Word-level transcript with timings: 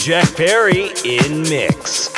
Jack 0.00 0.34
Perry 0.34 0.92
in 1.04 1.42
mix. 1.42 2.09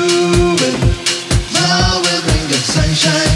moving. 0.00 0.78
Now 1.52 2.00
we'll 2.02 2.22
bring 2.22 2.46
the 2.48 2.60
sunshine. 2.74 3.29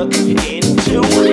look 0.00 0.14
into 0.16 1.29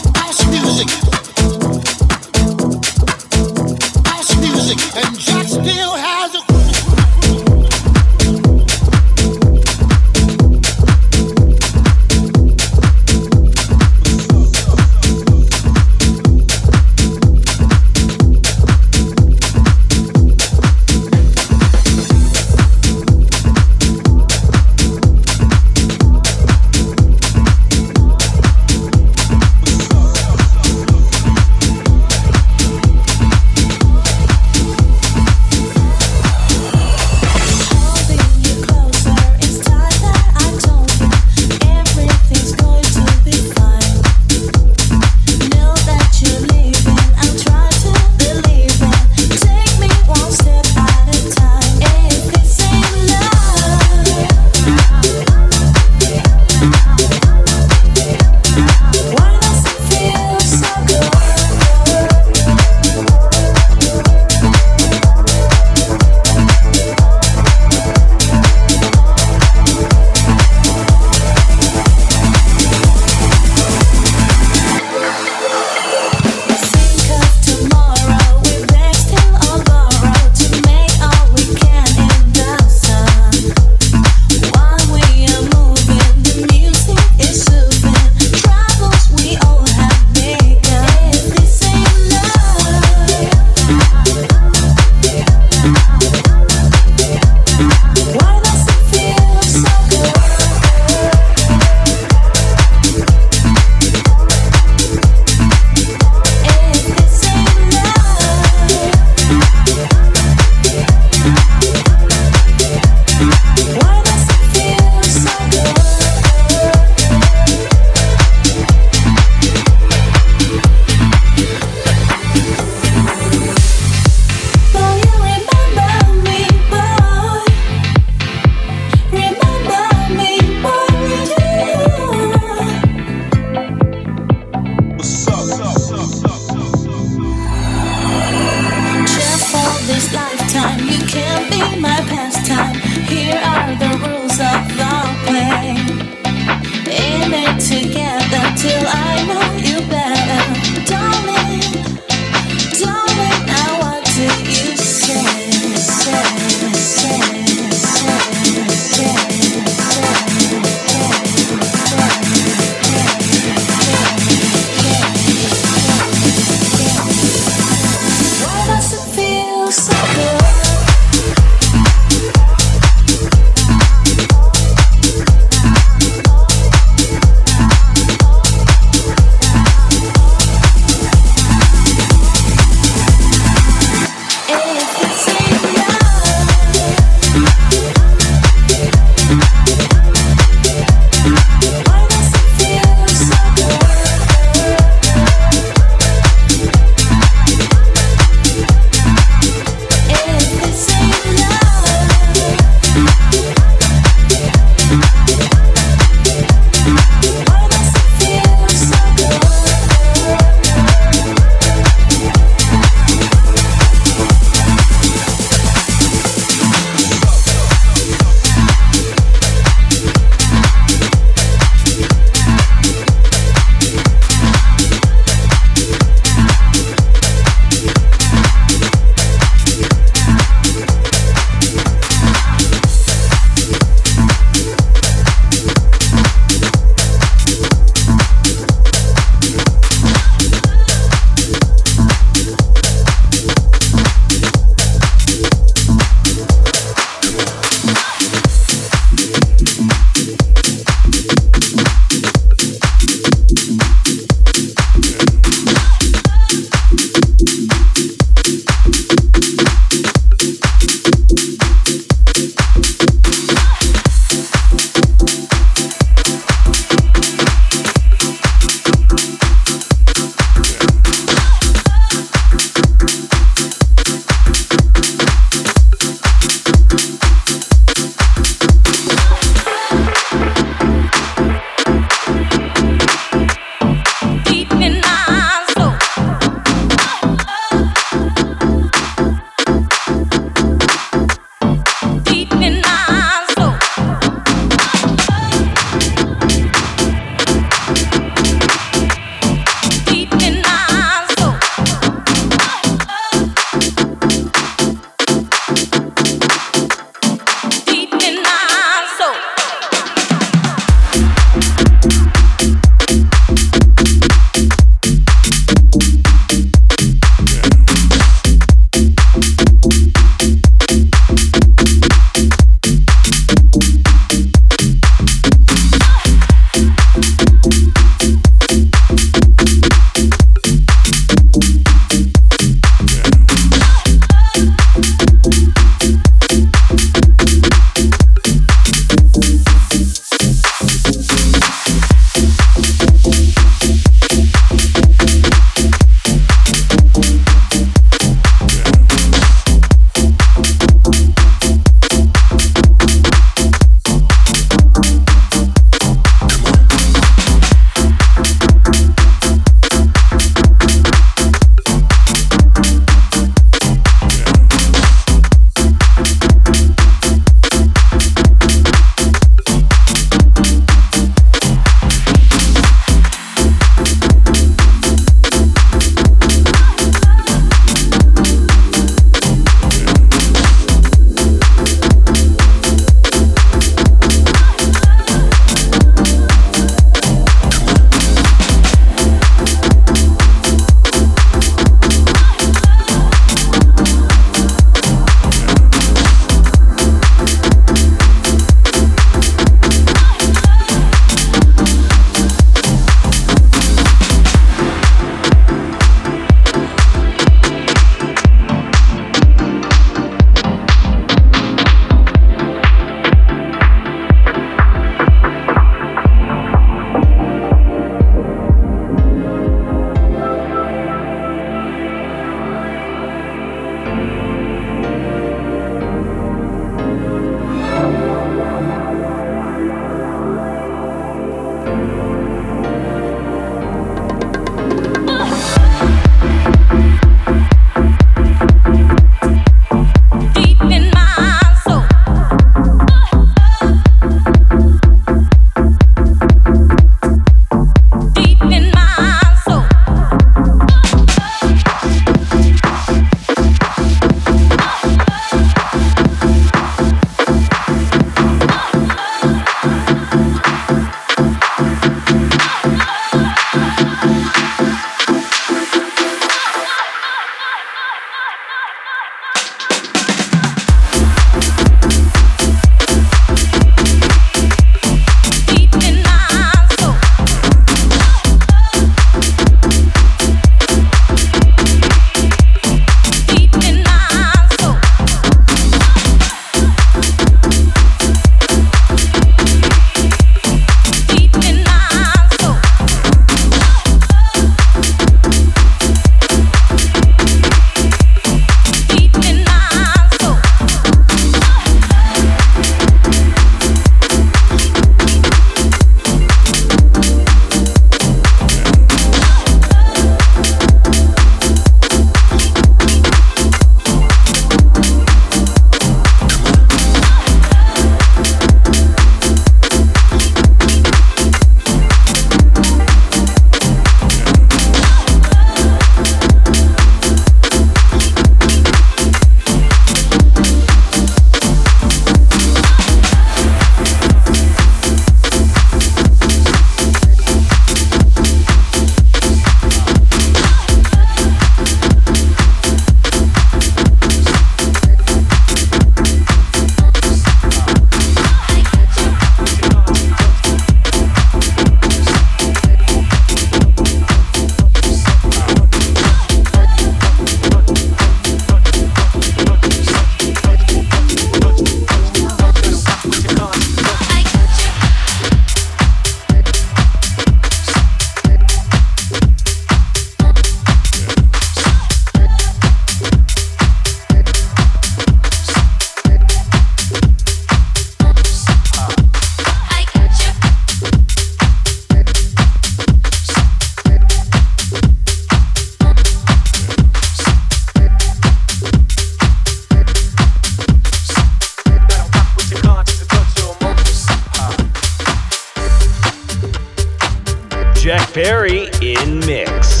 Perry 598.33 598.89
in 599.01 599.39
Mix. 599.39 600.00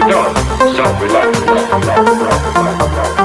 develop 0.00 0.36
Self-reliant. 0.76 3.15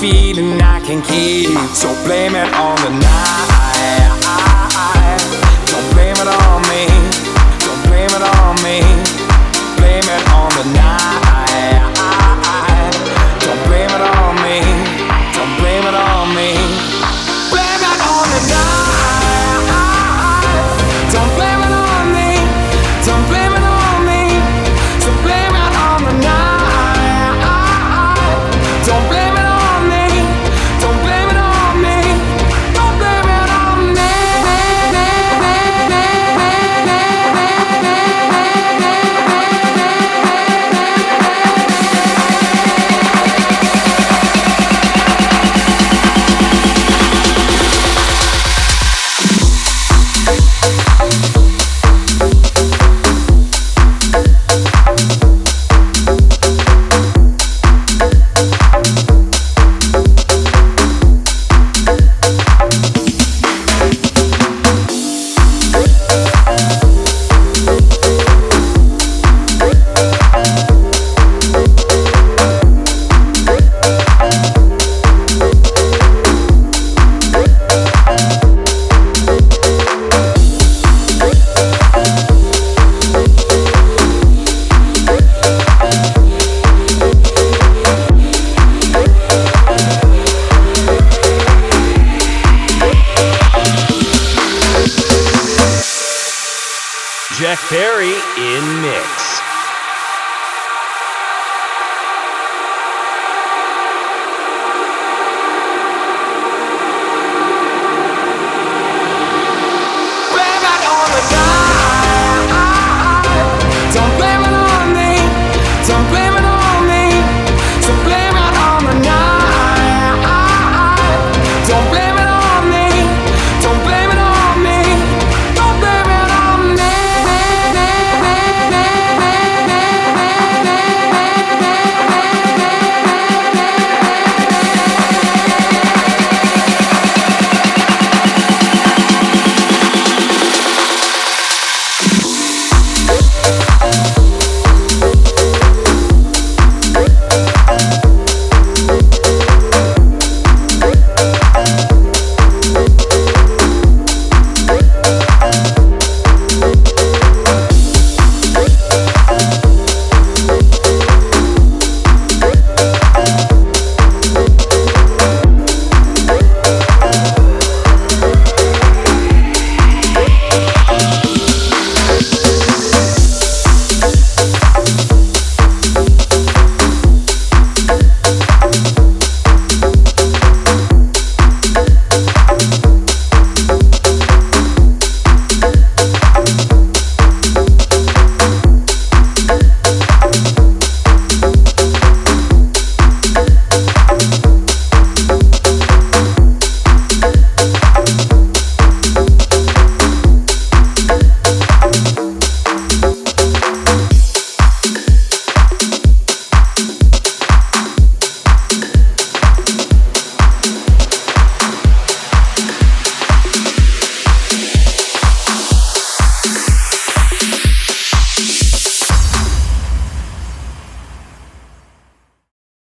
Feeling 0.00 0.58
I 0.62 0.80
can 0.80 1.02
keep. 1.02 1.50
So 1.74 1.88
blame 2.04 2.34
it 2.34 2.50
on 2.54 2.76
the 2.76 2.90
night. 2.90 4.19